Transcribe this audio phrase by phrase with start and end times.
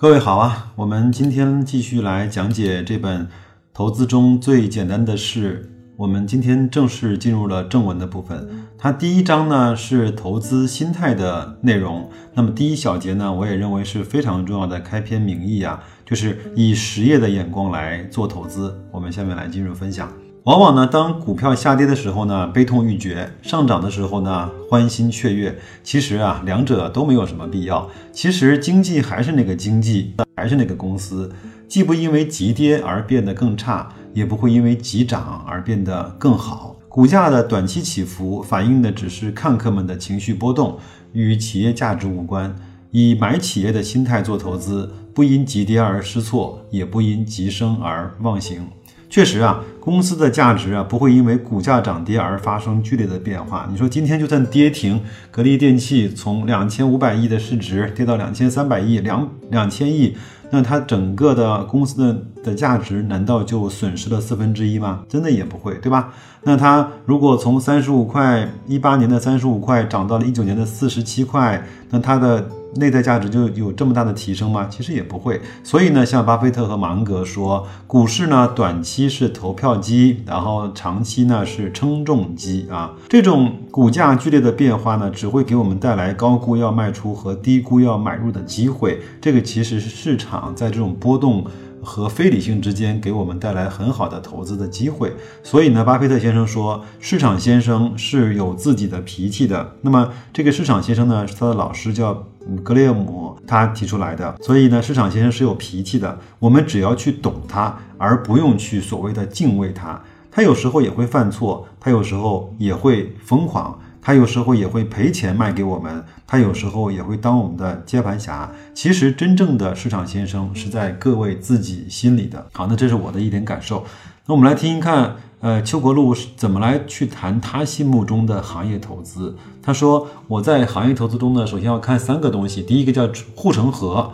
[0.00, 3.26] 各位好啊，我们今天继续来讲解这本
[3.74, 5.62] 《投资中最简单的事》。
[5.98, 8.48] 我们今天正式进入了正文的部分。
[8.78, 12.08] 它第一章呢是投资心态的内容。
[12.32, 18.74] 那么第一小节呢，我也认为是非常重要的开篇名义啊，就是以实业的眼光来做投资。
[18.90, 20.10] 我们下面来进入分享。
[20.44, 25.58] 往往呢，当股票下跌的时候呢，悲痛欲绝；上涨的时候呢，欢欣雀跃。
[25.82, 27.86] 其实啊，两者都没有什么必要。
[28.10, 31.30] 其实经济还是那个经济，还是那个公司，
[31.68, 36.74] 既不因为急跌而变得更差，也不会因为急涨而变得更好。
[36.88, 40.78] 股价的短期起伏，反映的只是看客们的情绪波动，
[41.12, 42.56] 与企业价值无关。
[42.92, 48.66] 以买企业的心态做投资，不因急跌而失措，也不因急升而忘形。
[49.10, 53.68] 确实啊，公司的价值啊不会因为股价涨跌而发生剧烈的变化。
[53.68, 55.00] 你说今天就算跌停，
[55.32, 60.16] 格力电器从两千五百亿的市值跌到两千三百亿、两两千亿，
[60.52, 65.02] 那它整个的公司的的价值难道就损失了四分之一吗？
[65.08, 66.12] 真的也不会，对吧？
[66.44, 72.48] 那它如果从三十五块一八年的三十五块涨到了一九年的四十七块，那它的。
[72.76, 74.68] 内在价值就有这么大的提升吗？
[74.70, 75.40] 其实也不会。
[75.62, 82.94] 所以呢，像巴菲特和芒格说，股市呢短期是投票机，然后长期呢是称重机啊。
[83.08, 89.00] 这种股价剧烈的变化呢，只会给我们带来高估要卖出和低估要买入的机会。
[89.20, 91.44] 这个其实是市场在这种波动。
[91.82, 99.76] 和非理性之间给我们带来很好的投资的机会，所以呢，巴菲特先生说，市场先生是有自己的脾气的。
[99.80, 102.26] 那么这个市场先生呢，是他的老师叫
[102.62, 104.36] 格雷厄姆，他提出来的。
[104.40, 110.00] 所以呢，市场先生是有脾气的，我们只要去懂他，而不用去所谓的敬畏他。
[110.30, 113.78] 他有时候也会犯错，他有时候也会疯狂。
[114.02, 118.50] 他有时候也会赔钱卖给我们，他有时候也会当我们的接盘侠。
[118.72, 122.46] 其实真正的市场先生是在各位自己心里的。
[122.54, 123.84] 好，那这是我的一点感受。
[124.24, 129.34] 那我们来听一看，呃，邱国禄是怎么来去谈他心目中的行业投资。
[129.62, 132.62] 他说，我在行业投资中呢，首先要看三个东西。
[132.62, 134.12] 第一个叫护城河。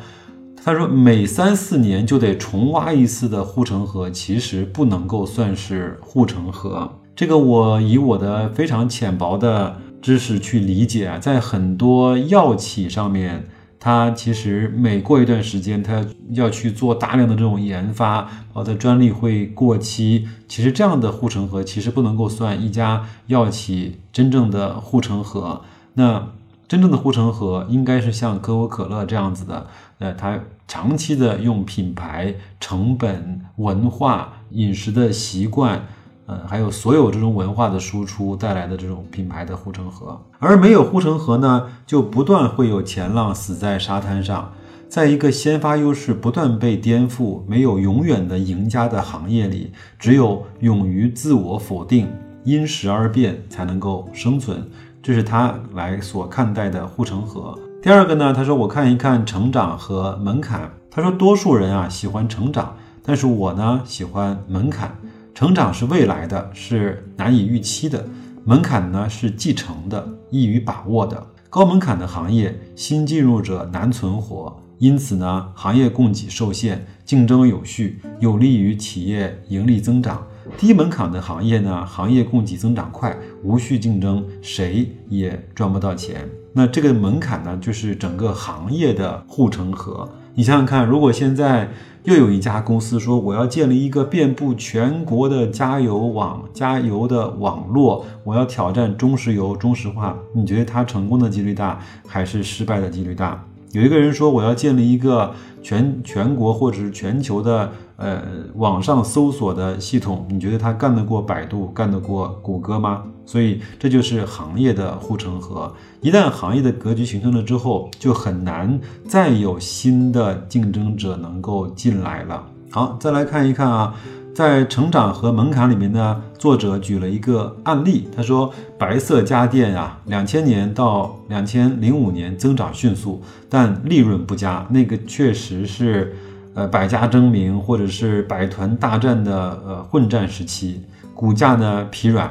[0.65, 6.89] 他说，每三四年就得重挖一次的护城河，其实不能够算是护城河。
[7.15, 13.49] 这个我以我的非常浅薄的知识去理解，在很多药企上面，
[13.87, 20.27] 它其实每过一段时间，它要去做大量的这种研发，它的专利会过期。
[20.49, 25.63] 其实这样的护城河其实不能够算一家药企真正的护城河。
[25.95, 26.31] 那
[26.67, 29.69] 真正的护城河应该是像可口可乐这样子的，
[30.01, 35.87] 呃，它长期的用品牌、成本、文化、饮食的习惯。
[36.27, 44.53] 呃，还有所有这种文化的输出带来的这种品牌的护城河，而没有护城河呢，就不断会有前浪死在沙滩上。
[44.89, 52.09] 在一个先发优势不断被颠覆、没有永远的赢家的行业里，只有勇于自我否定、
[52.45, 54.69] 因时而变，才能够生存。
[55.03, 57.59] 这是他来所看待的护城河。
[57.83, 60.71] 第二个呢，他说我看一看成长和门槛。
[60.91, 64.97] 他说多数人啊喜欢成长，但是我呢喜欢门槛。
[65.37, 68.01] 成长是未来的，是难以预期的；
[68.47, 71.27] 门槛呢是继承的，易于把握的。
[71.51, 80.27] 高门槛的行业，新进入者难存活，因此呢，行业供给受限，竞争有序，有利于企业盈利增长。
[80.57, 86.27] 低门槛的行业呢，行业供给增长快，无序竞争，谁也赚不到钱。
[86.55, 90.09] 那这个门槛呢，就是整个行业的护城河。
[90.35, 91.69] 你想想看，如果现在。
[92.07, 100.17] 又有一家公司说，我要建立一个遍布全国的加油网、加油的网络，我要挑战中石油、中石化。
[100.33, 103.45] 你觉得它成功的几率大，还是失败的几率大？
[103.77, 108.23] 有一个人说，我要建立一个全全国或者是全球的呃
[108.55, 113.03] 网上搜索的系统，你觉得他干得过百度，干得过谷歌吗？
[113.27, 115.71] 所以这就是行业的护城河。
[116.01, 122.47] 一旦行业的格局形成了之后，就很难再有新的竞争者能够进来了。
[122.71, 123.95] 好，再来看一看啊，
[124.37, 136.15] 在成长和门槛里面呢，作者举了一个案例，他说白色家电啊，两千年到两千零五年增长迅速，但利润不佳，那个确实是
[136.53, 140.83] 呃百家争鸣或者是百团大战的呃混战时期，
[141.15, 142.31] 股价呢疲软。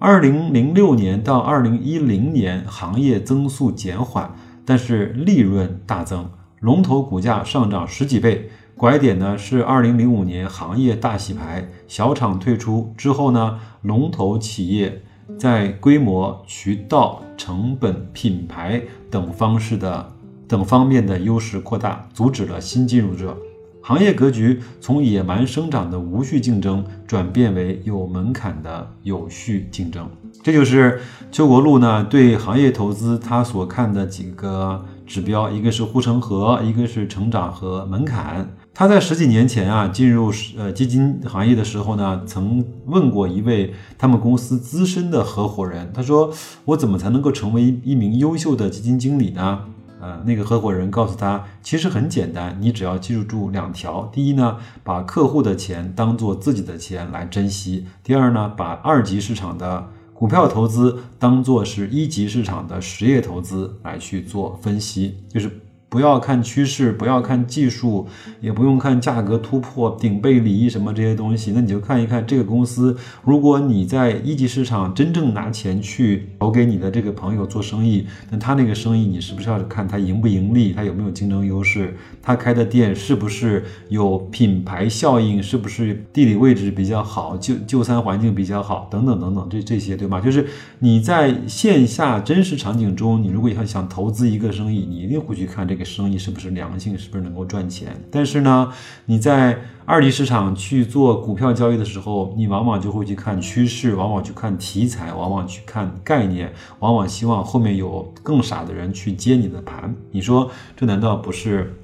[0.00, 4.28] 二零零六年到二零一零年，行业增速减缓，
[4.64, 6.28] 但是利润大增，
[6.58, 8.50] 龙头股价上涨十几倍。
[8.76, 15.02] 拐点呢是二零零五年行业大洗牌，小厂退出之后呢，龙头企业
[15.38, 20.12] 在规模、渠道、成本、品牌等方式的
[20.48, 23.36] 等方面的优势扩大，阻止了新进入者。
[23.80, 30.08] 行业格局从野蛮生长的无序竞争转变为有门槛的有序竞争。
[30.42, 31.00] 这就是
[31.30, 38.48] 邱国禄呢对行业投资他所看的几个指标，一个是护城河，一个是成长和门槛。
[38.76, 46.32] 他在十几年前啊进入呃基金行业的时候呢，曾问过一位他们公司资深的合伙人，他说
[46.66, 49.60] ：“我怎么才能够成为一名优秀的基金经理呢？”
[50.02, 65.60] 呃，那个合伙人告诉他，其实很简单，你只要记住住两条：第一呢，把客户的钱当做自己的钱来珍惜；第二呢，把二级市场的股票投资当做是一级市场的实业投资来去做分析，就是。
[65.94, 68.08] 不要看趋势，不要看技术，
[68.40, 71.52] 也不用看价格突破、顶背离什么这些东西。
[71.54, 90.20] 那你就看一看这个公司，如果你在一级市场真正拿钱去投给你的这个朋友做生意，那他那个生意你是不是要看他盈不盈利，他有没有竞争优势，他开的店是不是有品牌效应，是不是地理位置比较好，就就餐环境比较好，等等等等，这这些对吗？
[90.20, 90.44] 就是
[90.80, 95.83] 你在线下真实场景中，你如果要想投资一个生意，你一定会去看这个。
[95.84, 98.02] 生意是不是良性，是不是能够赚钱？
[98.10, 98.72] 但是呢，
[99.06, 109.94] 你在二级市场去做股票交易的时候，你往往就会去看趋势，往往去看题材，往往去看概念，往往希望后面有更傻的人去接你的盘。
[110.10, 111.74] 你说这难道不是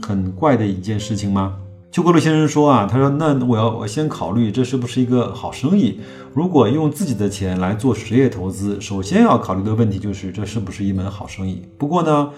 [0.00, 1.56] 很怪的一件事情吗？
[1.90, 5.98] 邱国禄先生说啊，他说那我要我先考虑这是不是一个好生意。
[6.34, 11.62] 如果用自己的钱来做实业投资，首先要考虑的问题就是这是不是一门好生意。
[11.76, 12.30] 不过呢。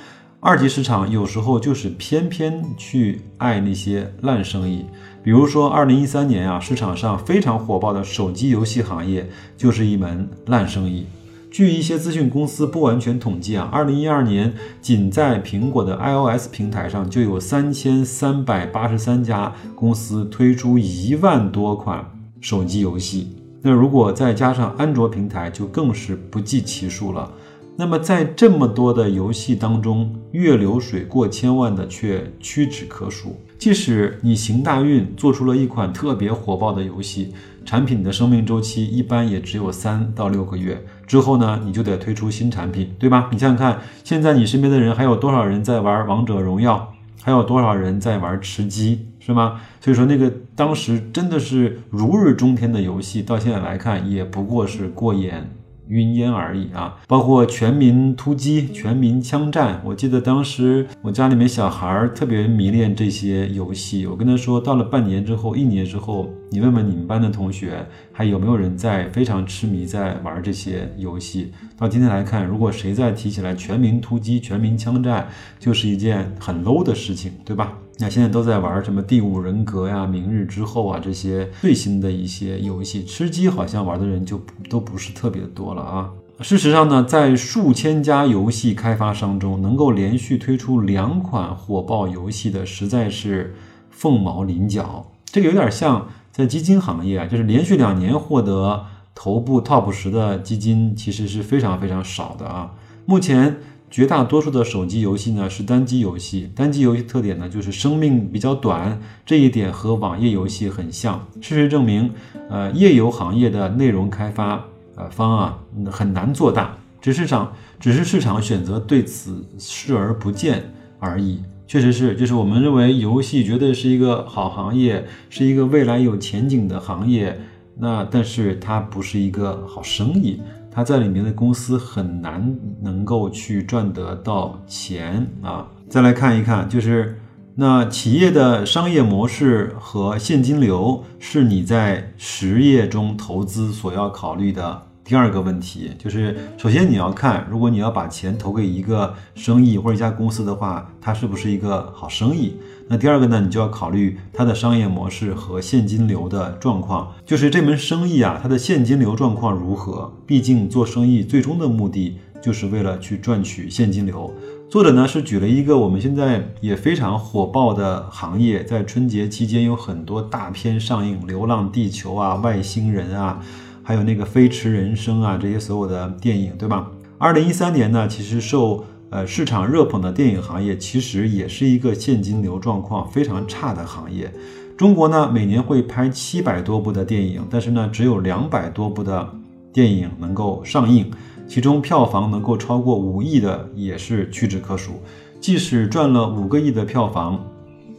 [0.43, 4.87] 二级市场有时候就是偏偏去爱那些烂生意，
[5.23, 9.29] 比如说二零一三年啊，市场上非常火爆的手机游戏行业
[9.59, 11.05] 就是一门烂生意。
[11.51, 22.03] 据一些资讯公司不完全统计啊，二零一二年仅在苹果的 iOS 平台上就有三千三百八十三家公司推出一万多款
[22.41, 27.31] 手机游戏，那如果再加上安卓平台，就更是不计其数了。
[27.81, 33.41] 那么在这么多的游戏当中，月流水过千万的却屈指可数。
[33.59, 37.33] 即使你行大运做出了一款特别火爆的游戏，
[37.65, 43.31] 产品的生命周期一般也只有三到六个月，之后呢，你就得推出新产品，对吧？
[43.33, 46.93] 你想想看，现在你身边的人还有多少人在玩王者荣耀，
[47.23, 49.59] 还有多少人在玩吃鸡，是吗？
[49.81, 55.51] 所以说那个当时真的是如日中天的游戏，到现在来看也不过是过眼。
[55.91, 56.97] 云烟而已啊！
[57.09, 64.07] 包括全民突击、全民枪战，我记得当时我家里面小孩特别迷恋这些游戏。
[64.07, 71.53] 我跟他说，到了半年之后、一年之后，你问问你们班的同学，还有没有人在非常痴迷在玩这些游戏？
[71.77, 75.29] 到今天来看，如果谁再提起来全民突击、全民枪战，
[75.59, 77.77] 就是一件很 low 的事情，对吧？
[78.01, 86.11] 那现在都在玩什么第五人格呀、明日之后啊这些最新的一些游戏，吃鸡好像玩的人就都不是特别多了啊。
[86.41, 93.55] 事实上呢，在数千家游戏开发商中，能够连续推出两款火爆游戏的，实在是
[93.91, 95.05] 凤毛麟角。
[95.27, 102.73] 这个有点像在基金行业啊，就是连续两年获得头部 top 十的基金，其实是非常非常少的啊。
[103.05, 103.59] 目前。
[103.91, 111.27] 绝大多数的手机游戏呢是单机游戏，单机游戏特点呢就是生命比较短，这一点和网页游戏很像。
[111.41, 112.13] 事实证明，
[112.49, 115.59] 呃，页游行业的内容开发呃方啊
[115.91, 121.41] 很难做大，只是场只是市场选择对此视而不见而已。
[121.67, 127.41] 确实是，就是我们认为游戏绝对是一个好行业，是一个未来有前景的行业，
[127.79, 130.41] 那但是它不是一个好生意。
[130.81, 135.69] 它在里面的公司很难能够去赚得到钱啊！
[135.91, 137.21] 再来看一看，就是
[137.57, 145.91] 那企业的商业模式和现金流是你在实业中投资所要考虑的第二个问题。
[145.99, 152.55] 就是首先你要看，如果你要把钱投给一个生意或者一家公司的话，它是不是一个好生意？
[152.87, 160.13] 那第二个呢，你就要考虑它的商业模式和现金流的状况，就是这门生意啊，它的现金流状况如何？
[160.25, 164.33] 毕竟做生意最终的目的就是为了去赚取现金流。
[164.71, 173.43] 作者呢是举了一个我们现在也非常火爆的行业，在春节期间有很多大片上映，《流浪地球》啊，《外星人》啊，
[173.91, 176.89] 还有那个《飞驰人生》啊，这些所有的电影，对吧？
[177.19, 184.33] 二零一三年呢，其实受呃，市场热捧的电影行业其实也是一个现金流状况非常差的行业。
[184.77, 189.29] 中国呢，每年会拍七百多部的电影，但是呢，只有两百多部的
[189.73, 191.11] 电影能够上映，
[191.49, 194.93] 其中票房能够超过五亿的也是屈指可数。
[195.41, 197.45] 即使赚了五个亿的票房，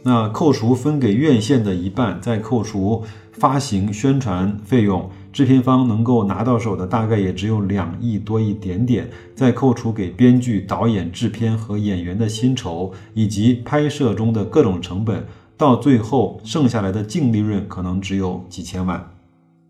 [0.02, 5.10] 那扣除分给院线的一半，再扣除发行宣传费用。
[5.32, 19.10] 制片方能够拿到手的大概也只有两亿多一点点，再扣除给编剧、导演、制片和演员的薪酬以及拍摄中的各种成本，到最后剩下来的净利润可能只有几千万。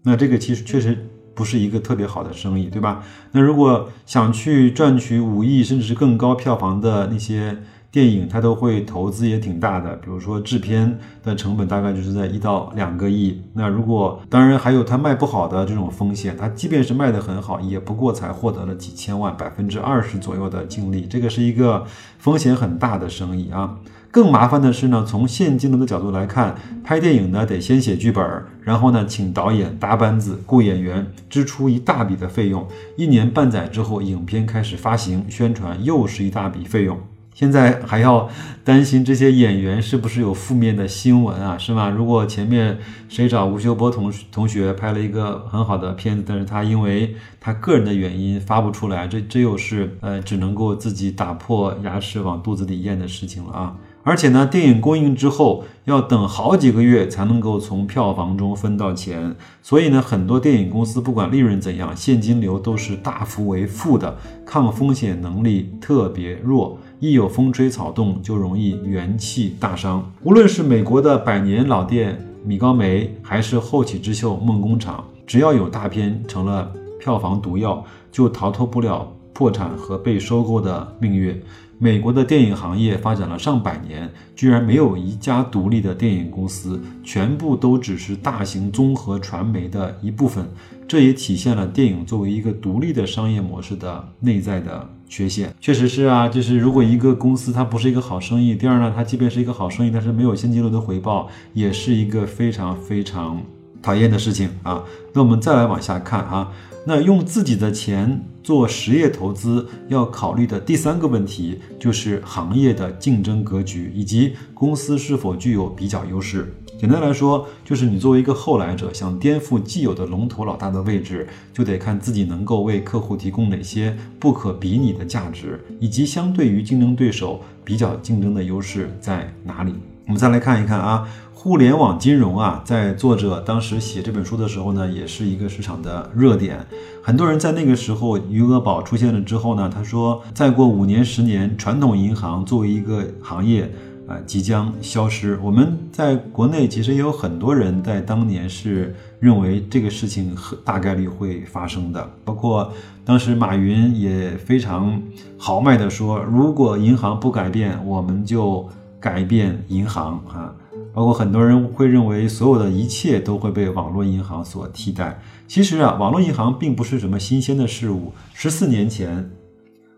[0.02, 3.04] 那这个其实确实不是一个特别好的生意，对吧？
[3.30, 7.58] 那如果想去赚取五亿甚至是更高票房的那些。
[7.92, 13.38] 电影它都会投资也挺大的，比如说制片的成本大概就是在一到两个亿。
[13.52, 21.84] 那如果当然还有它卖不好的这种风险，它即便是卖得很好，也不过才获得了几千万，百分之二十左右的净利，这个是一个
[22.18, 23.76] 风险很大的生意啊。
[24.10, 28.24] 更麻烦的是呢，从现金流的角度来看，拍电影呢得先写剧本，
[28.62, 32.66] 然后呢请导演搭班子、雇演员，支出一大笔的费用。
[32.96, 36.98] 一年半载之后，影片开始发行、宣传，又是一大笔费用。
[37.34, 38.28] 现在还要
[38.62, 41.88] 担心这些演员是不是有负面的新闻啊，是吗？
[41.88, 53.76] 如果前面谁找吴秀波同同学拍了一个很好的片子，但是他因为他个人的原因发不出来，这这又是呃只能够自己打破牙齿往肚子里咽的事情了啊！
[54.04, 66.78] 而且呢，电影公映之后要等好几个月才能够从票房中分到钱，所以呢，很多电影公司不管利润怎样，现金流都是大幅为负的，抗风险能力特别弱。
[67.02, 70.08] 一有风吹草动，就容易元气大伤。
[70.22, 81.42] 无论是美国的百年老店米高梅，还是后起之秀梦工厂，只要有大片成了票房毒药，就逃脱不了破产和被收购的命运。
[81.76, 90.48] 美国的电影行业发展了上百年，居然没有一家独立的电影公司，全部都只是大型综合传媒的一部分。
[90.86, 95.54] 这也体现了电影作为一个独立的商业模式的内在的缺陷。
[95.60, 103.42] 确实是啊，就是如果一个公司它不是一个好生意，第二呢，它即便是一个好生意，但是没有现金流的回报，也是一个非常非常
[103.82, 104.82] 讨厌的事情啊。
[105.12, 106.50] 那我们再来往下看啊。
[106.84, 116.52] 那用自己的钱做实业投资，要考虑的第三个问题就是行业的竞争格局以及公司是否具有比较优势。
[116.82, 129.72] 简单来说，就是你作为一个后来者，想颠覆既有的龙头老大的位置，就得看自己能够为客户提供哪些不可比拟的价值，以及相对于竞争对手比较竞争的优势在哪里。
[130.06, 131.06] 我们再来看一看啊。
[131.32, 136.64] 互联网金融啊，在作者当时写这本书的时候呢，也是一个市场的热点。
[137.02, 143.68] 很多人在那个时候，余额宝出现了之后呢，他说，再过五年、十年，传统银行作为一个行业
[144.12, 145.38] 啊，即将消失。
[145.42, 152.70] 我们在国内其实也有很多人在当年是认为这个事情大概率会发生的，包括
[153.06, 155.00] 当时马云也非常
[155.38, 158.68] 豪迈地说，如果银行不改变，我们就
[159.00, 160.54] 改变银行啊。
[160.94, 165.18] 包括很多人会认为，所有的一切都会被网络银行所替代。
[165.48, 168.12] 其实啊，网络银行并不是什么新鲜的事物。
[168.34, 169.30] 十四年前，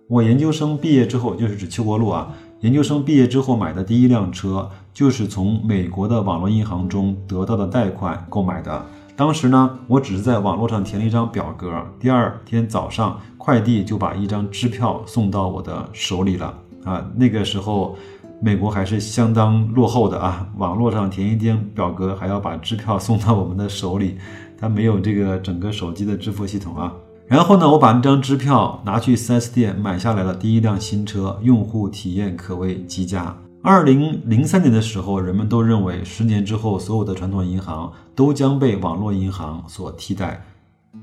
[0.06, 2.32] 我研究生毕业之后，就是指邱国禄啊，
[2.64, 8.82] 研究生毕业之后买的第一辆车，就是从美国的网络银行中得到的贷款购买的。
[9.14, 16.54] 当时呢，我只是在网络上填了一张表格，第二天早上快递就把一张支票送到我的手里了
[16.84, 17.06] 啊。
[17.14, 17.94] 那个时候。
[18.40, 20.46] 美国还是相当落后的啊！
[20.58, 24.18] 网络上填一张表格，还要把支票送到我们的手里，
[24.58, 26.92] 它没有这个整个手机的支付系统啊。
[27.26, 33.34] 然后呢，我把那张支票拿去 4S 店买下来了第一辆新车，用户体验可谓极佳。
[33.62, 40.44] 二零零三年的时候，人们都认为十年之后，所有的传统银行都将被网络银行所替代。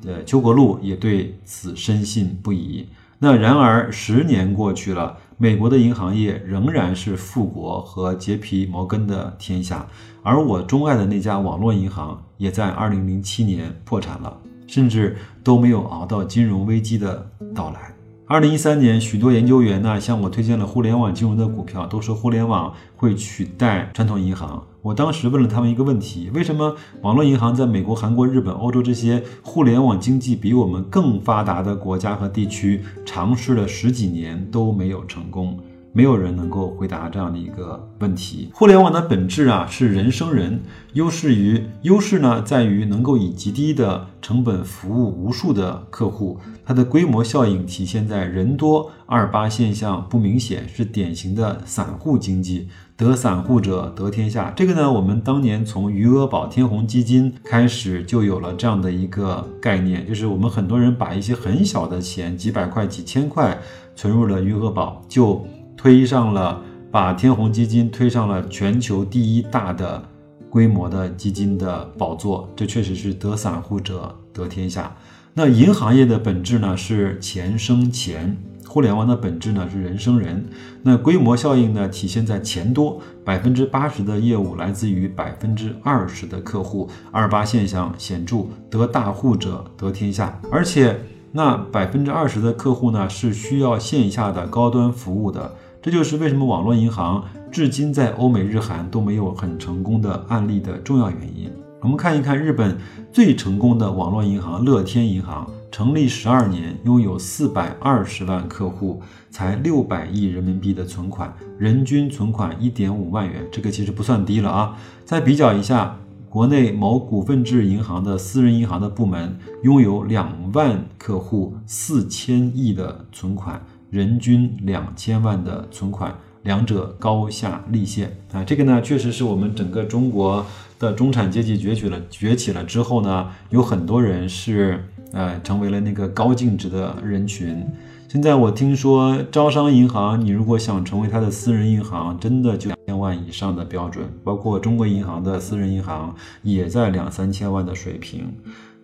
[0.06, 2.88] 呃，邱国禄也对此深信不疑。
[3.18, 5.18] 那然而十年过去了。
[5.38, 9.88] 美国的银行业仍然是富国和杰皮摩根的天下，
[10.22, 14.38] 而我钟爱的那家网络银行也在2007年破产了，
[14.72, 17.94] 甚至都没有熬到金融危机的到来。
[18.26, 24.64] 二零一三年，许多研究员呢向我推荐了互联网金融的股票，都说互联网会取代传统银行。
[24.82, 35.60] 我当时问了他们一个问题：为什么网络银行在美国、韩国、日本、欧洲这些互联网经济比我们更发达的国家和地区尝试了十几年都没有成功？
[35.94, 38.50] 没有人能够回答这样的一个问题。
[38.54, 40.62] 互联网的本质啊是人生人，
[40.94, 54.52] 优势于优势呢在于能够以极低的成本服务无数的客户，它的规模效应体现在人多二八现象不明显，是典型的散户经济，得散户者得天下。
[54.56, 63.60] 这个呢，我们当年从余额宝天弘基金开始就有了这样的一个概念，就是我们很多人把一些很小的钱，几百块、几千块
[63.96, 65.46] 存入了余额宝就。
[65.82, 66.62] 推上了，
[66.92, 70.00] 把天弘基金推上了全球第一大的
[70.48, 72.48] 规模的基金的宝座。
[72.56, 74.96] 这确实是得散户者得天下。
[75.34, 80.46] 那银行业的本质呢是钱生钱，互联网的本质呢是人生人。
[80.84, 90.40] 那规模效应呢体现在钱多，百分之八十的业务来自于百分之二十的客户，二八现象显著，得大户者得天下。
[90.52, 90.96] 而且
[91.32, 101.52] 那百分之二十的客户呢是需要线下的高端服务的，这就是为什么网络银行至今在欧美日韩都没有很成功的案例的重要原因。
[101.82, 102.78] 我们看一看日本
[103.12, 114.78] 最成功的网络银行乐天银行，成立十二年，拥有四百二十万客户，才六百亿人民币的存款，人均存款一点五万元，这个其实不算低了啊。
[115.04, 115.98] 再比较一下，
[116.30, 123.60] 国内某股份制银行的私人银行的部门，拥有两万客户，四千亿的存款，
[123.92, 126.12] 人均两千万的存款。
[126.44, 130.44] 两者高下立现啊，这个呢，确实是我们整个中国
[130.80, 137.64] 的中产阶级崛起了，崛起了之后呢，有很多人是呃成为了那个高净值的人群。
[138.08, 148.34] 现在我听说招商银行，你如果想成为他的私人银行，真的就两千万以上的标准，包括中国银行的私人银行也在两三千万的水平。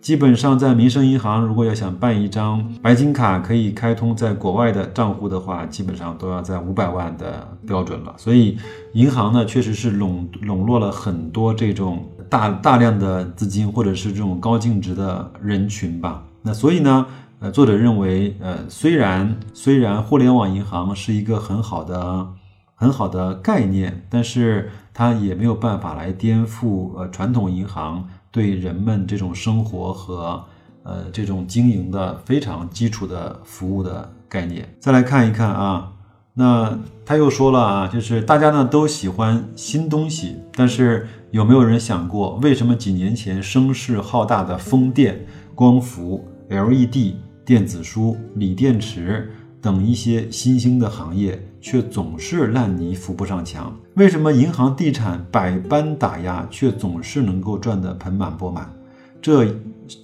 [0.00, 8.14] 基本上，在民生银行，如果要想办一张白金卡，可以开通在国外的账户的话，基本上都要在五百万的标准了。
[8.16, 8.56] 所以，
[8.92, 16.22] 银行呢，确实是笼笼络了很多这种大大量的资金，或者是这种高净值的人群吧。
[16.42, 17.04] 那所以呢，
[17.40, 22.28] 呃，作者认为，呃，虽然虽然互联网银行是一个很好的
[22.76, 28.08] 很好的概念，但是它也没有办法来颠覆呃传统银行。
[28.38, 30.44] 对人们这种生活和
[30.84, 35.92] 呃这种经营的非常基础的服务的概念，再来看一看啊，
[36.34, 51.42] 那他又说了啊，就是大家呢都喜欢新东西，但是有没有人想过，为什么几年前声势浩大的风电、光伏、LED、电子书、锂电池等一些新兴的行业？
[51.60, 53.76] 却总是烂泥扶不上墙。
[53.94, 58.72] 为什么银行、地产百般打压，却总是能够赚得盆满钵满？
[59.20, 59.54] 这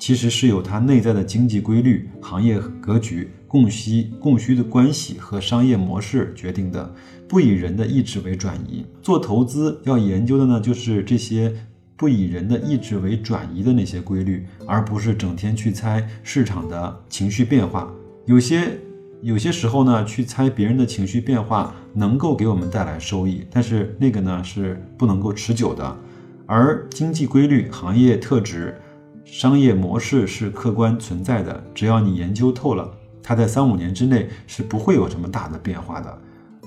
[0.01, 6.93] 其实是有它内在的经济规律、行业格局、供需供需的关系和商业模式决定的，
[7.29, 8.85] 不以人的意志为转移。
[9.01, 11.55] 做投资要研究的呢，就是这些
[11.97, 17.93] 不以人的意志为转移的那些规律，而不是整天去猜市场的情绪变化。
[18.27, 18.81] 有些。
[19.25, 25.97] 有些时候呢，去猜别人的情绪变化能够给我们带来收益，但是那个呢是不能够持久的。
[26.45, 28.79] 而经济规律、行业特质、
[29.25, 36.19] 商业模式是客观存在的，只要你研究透了，它在三五年之内是不会有什么大的变化的。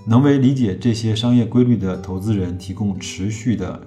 [0.07, 3.79] 能为理解这些商业规律的投资人提供持续的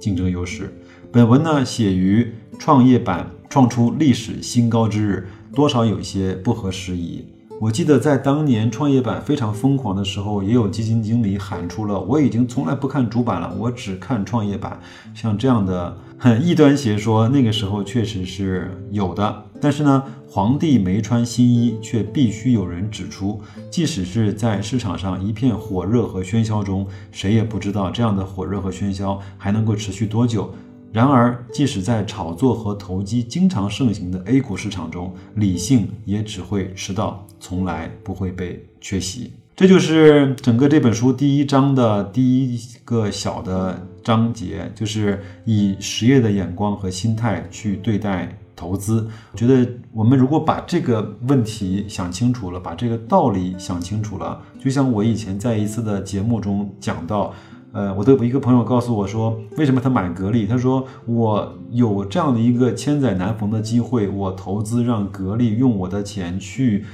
[0.00, 0.74] 竞争优势。
[1.12, 7.26] 本文呢写于创业板创出历史新高之日，多少有些不合时宜。
[7.58, 14.78] 我记得在当年创业板非常疯狂的时候，也有基金经理喊出了“我已经从来不看主板了，我只看创业板”。
[15.16, 19.44] 像这样的很异端邪说，那个时候确实是有的。
[19.58, 23.40] 但是呢，皇帝没穿新衣，却必须有人指出。
[23.70, 30.52] 即使是在市场上一片火热和喧嚣中，谁也不知道这样的火热和喧嚣还能够持续多久。
[30.96, 39.30] 然而，即使在炒作和投机经常盛行的 A 股市场中，理性也只会迟到，从来不会被缺席。
[39.54, 49.06] 这就是整个这本书第一章的第一个小的章节，就是以实业的眼光和心态去对待投资。
[49.34, 57.34] 觉得，我们如果把这个问题想清楚了，把这个道理想清楚了，就像我以前在一次的节目中讲到。
[57.72, 60.46] 呃，我的一个朋友告诉我说，为什么他买格力？
[60.46, 66.86] 他说我有这样的一个千载难逢的机会，我投资让格力用我的钱去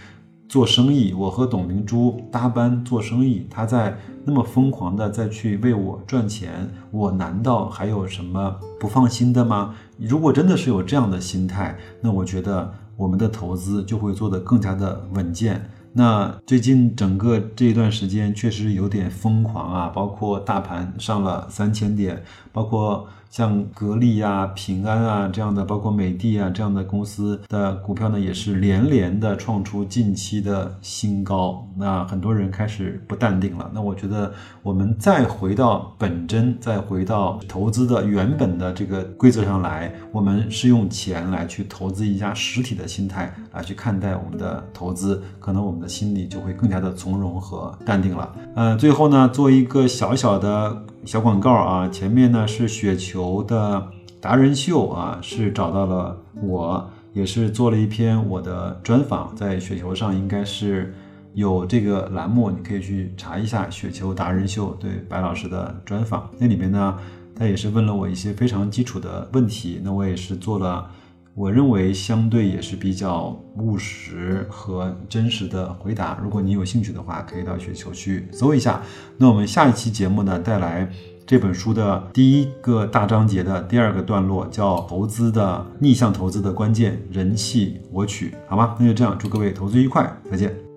[0.49, 9.75] 做生意，我和董明珠搭班做生意，他在那么疯狂的再去为我赚钱，我难道还有什么不放心的吗？
[9.99, 15.65] 如果真的是有这样的心态，那我觉得我们的投资就会做得更加的稳健。
[15.95, 31.67] 那最近整个这一段时间确实有点疯狂啊，包括大盘上了三千点，包括像格力啊、平安啊这样的，包括美的啊这样的公司的股票呢，也是连连的创出近期的新高。
[31.75, 33.71] 那很多人开始不淡定了。
[33.73, 34.31] 那我觉得
[34.63, 48.31] 我们再回到本真，再回到投资的原本的这个规则上来，我们是用钱来去投资一家实体的心态来去看待我们的投资，可能我们的心里就会更加的从容和淡定了。
[48.55, 50.85] 呃，最后呢，做一个小小的。
[51.05, 60.95] 小广告啊，前面呢是雪球的达人秀啊，是找到了我，也是做了一篇我的专访，在雪球上应该是
[61.35, 66.31] 有这个栏目，你可以去查一下雪球达人秀对白老师的专访。
[66.39, 66.97] 那里面呢，
[67.35, 70.89] 他也是问了我一些非常基础的问题，那我也是做了。
[71.35, 76.19] 我认为相对也是比较务实和真实的回答。
[76.23, 78.83] 如果你有兴趣的话，可以到雪球去搜一下。
[79.17, 80.87] 那我们下一期节目呢，带来
[81.27, 88.77] 这本书的第一个大章节的第二个段落，叫投资的逆向投资的关键，人气我取，好吗？
[88.79, 90.72] 那就这样，祝各位投资愉快，再见。